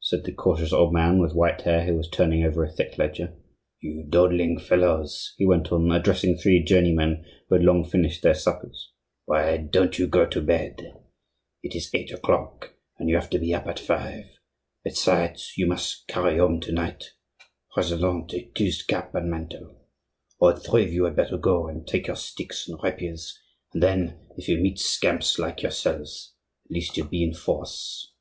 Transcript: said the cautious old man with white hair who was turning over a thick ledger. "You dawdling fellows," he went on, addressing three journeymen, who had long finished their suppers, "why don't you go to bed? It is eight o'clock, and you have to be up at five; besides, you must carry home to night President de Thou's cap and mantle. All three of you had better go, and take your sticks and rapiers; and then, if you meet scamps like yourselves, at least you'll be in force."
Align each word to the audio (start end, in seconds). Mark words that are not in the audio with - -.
said 0.00 0.24
the 0.24 0.32
cautious 0.32 0.72
old 0.72 0.90
man 0.94 1.20
with 1.20 1.34
white 1.34 1.60
hair 1.60 1.84
who 1.84 1.94
was 1.98 2.08
turning 2.08 2.42
over 2.42 2.64
a 2.64 2.72
thick 2.72 2.96
ledger. 2.96 3.34
"You 3.78 4.06
dawdling 4.08 4.58
fellows," 4.58 5.34
he 5.36 5.44
went 5.44 5.70
on, 5.70 5.92
addressing 5.92 6.38
three 6.38 6.62
journeymen, 6.64 7.26
who 7.46 7.56
had 7.56 7.62
long 7.62 7.84
finished 7.84 8.22
their 8.22 8.32
suppers, 8.32 8.94
"why 9.26 9.54
don't 9.58 9.98
you 9.98 10.06
go 10.06 10.24
to 10.24 10.40
bed? 10.40 10.96
It 11.62 11.76
is 11.76 11.90
eight 11.92 12.10
o'clock, 12.10 12.72
and 12.96 13.10
you 13.10 13.16
have 13.16 13.28
to 13.28 13.38
be 13.38 13.52
up 13.52 13.66
at 13.66 13.78
five; 13.78 14.24
besides, 14.82 15.52
you 15.58 15.66
must 15.66 16.06
carry 16.08 16.38
home 16.38 16.58
to 16.60 16.72
night 16.72 17.12
President 17.70 18.28
de 18.28 18.50
Thou's 18.58 18.80
cap 18.80 19.14
and 19.14 19.30
mantle. 19.30 19.76
All 20.38 20.56
three 20.56 20.84
of 20.84 20.92
you 20.94 21.04
had 21.04 21.16
better 21.16 21.36
go, 21.36 21.68
and 21.68 21.86
take 21.86 22.06
your 22.06 22.16
sticks 22.16 22.66
and 22.66 22.82
rapiers; 22.82 23.38
and 23.74 23.82
then, 23.82 24.18
if 24.38 24.48
you 24.48 24.56
meet 24.56 24.78
scamps 24.78 25.38
like 25.38 25.60
yourselves, 25.60 26.32
at 26.64 26.70
least 26.72 26.96
you'll 26.96 27.08
be 27.08 27.22
in 27.22 27.34
force." 27.34 28.14